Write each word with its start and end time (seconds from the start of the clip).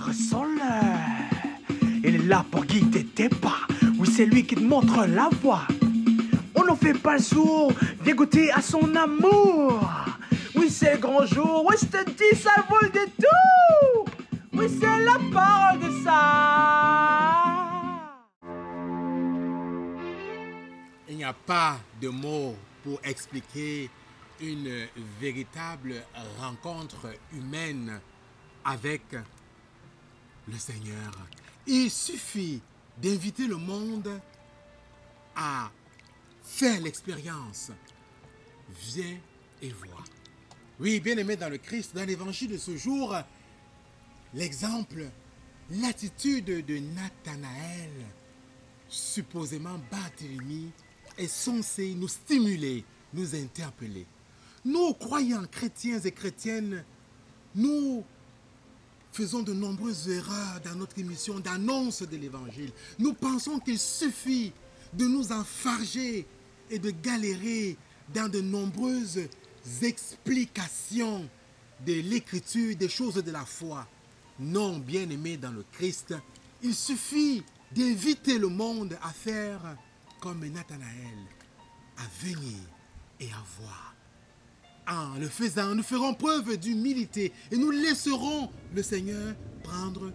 ressens-le. 0.00 0.60
Il 2.04 2.14
est 2.14 2.26
là 2.26 2.44
pour 2.50 2.64
guider 2.64 3.04
tes 3.04 3.28
pas. 3.28 3.66
Oui, 3.98 4.08
c'est 4.10 4.26
lui 4.26 4.44
qui 4.44 4.54
te 4.54 4.60
montre 4.60 5.06
la 5.06 5.28
voie. 5.42 5.66
On 6.54 6.64
n'en 6.64 6.76
fait 6.76 6.94
pas 6.94 7.14
le 7.14 7.22
sourd, 7.22 7.72
viens 8.02 8.14
goûter 8.14 8.50
à 8.52 8.62
son 8.62 8.94
amour. 8.94 9.80
Oui, 10.54 10.70
c'est 10.70 10.94
le 10.94 10.98
grand 10.98 11.26
jour, 11.26 11.64
oui, 11.68 11.76
je 11.80 11.86
te 11.86 12.04
dis, 12.10 12.40
ça 12.40 12.64
vaut 12.68 12.78
le 12.82 12.88
détour. 12.88 14.06
Oui, 14.52 14.66
c'est 14.80 15.04
la 15.04 15.18
parole 15.32 15.80
de 15.80 15.90
ça. 16.04 16.22
Il 21.08 21.16
n'y 21.16 21.24
a 21.24 21.32
pas 21.32 21.78
de 22.00 22.08
mots 22.08 22.56
pour 22.82 23.00
expliquer 23.04 23.90
une 24.40 24.86
véritable 25.20 25.94
rencontre 26.40 27.08
humaine 27.32 28.00
avec 28.66 29.02
le 30.48 30.58
Seigneur. 30.58 31.12
Il 31.66 31.90
suffit 31.90 32.60
d'inviter 33.00 33.46
le 33.46 33.56
monde 33.56 34.20
à 35.36 35.70
faire 36.42 36.80
l'expérience. 36.80 37.70
Viens 38.68 39.18
et 39.62 39.70
vois. 39.70 40.04
Oui, 40.80 41.00
bien 41.00 41.16
aimé 41.16 41.36
dans 41.36 41.48
le 41.48 41.58
Christ, 41.58 41.94
dans 41.94 42.04
l'évangile 42.04 42.50
de 42.50 42.58
ce 42.58 42.76
jour, 42.76 43.16
l'exemple, 44.34 45.08
l'attitude 45.70 46.66
de 46.66 46.78
Nathanaël, 46.78 47.90
supposément 48.88 49.78
Barthélemy, 49.90 50.70
est 51.16 51.28
censé 51.28 51.94
nous 51.94 52.08
stimuler, 52.08 52.84
nous 53.14 53.34
interpeller. 53.34 54.06
Nous, 54.64 54.92
croyants 54.94 55.46
chrétiens 55.46 56.00
et 56.00 56.12
chrétiennes, 56.12 56.84
nous 57.54 58.04
faisons 59.16 59.42
de 59.42 59.54
nombreuses 59.54 60.10
erreurs 60.10 60.60
dans 60.62 60.74
notre 60.74 60.98
émission 60.98 61.40
d'annonce 61.40 62.02
de 62.02 62.18
l'Évangile. 62.18 62.70
Nous 62.98 63.14
pensons 63.14 63.58
qu'il 63.58 63.78
suffit 63.78 64.52
de 64.92 65.06
nous 65.06 65.32
enfarger 65.32 66.26
et 66.68 66.78
de 66.78 66.90
galérer 66.90 67.78
dans 68.12 68.28
de 68.30 68.42
nombreuses 68.42 69.20
explications 69.80 71.26
de 71.86 71.94
l'écriture, 71.94 72.76
des 72.76 72.90
choses 72.90 73.14
de 73.14 73.30
la 73.30 73.46
foi. 73.46 73.88
Non, 74.38 74.78
bien 74.78 75.08
aimé 75.08 75.38
dans 75.38 75.50
le 75.50 75.64
Christ, 75.72 76.14
il 76.62 76.74
suffit 76.74 77.42
d'inviter 77.74 78.38
le 78.38 78.48
monde 78.48 78.98
à 79.02 79.12
faire 79.12 79.78
comme 80.20 80.44
Nathanaël, 80.46 81.18
à 81.96 82.02
venir 82.22 82.58
et 83.18 83.32
à 83.32 83.42
voir. 83.58 83.95
En 84.88 85.18
le 85.18 85.28
faisant, 85.28 85.74
nous 85.74 85.82
ferons 85.82 86.14
preuve 86.14 86.56
d'humilité 86.56 87.32
et 87.50 87.56
nous 87.56 87.70
laisserons 87.70 88.50
le 88.74 88.82
Seigneur 88.82 89.34
prendre 89.64 90.12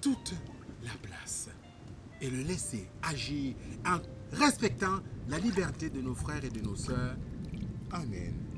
toute 0.00 0.34
la 0.82 0.92
place 1.02 1.48
et 2.20 2.30
le 2.30 2.42
laisser 2.42 2.88
agir 3.02 3.54
en 3.86 3.98
respectant 4.32 5.00
la 5.28 5.38
liberté 5.38 5.90
de 5.90 6.00
nos 6.00 6.14
frères 6.14 6.44
et 6.44 6.50
de 6.50 6.60
nos 6.60 6.76
sœurs. 6.76 7.16
Amen. 7.92 8.53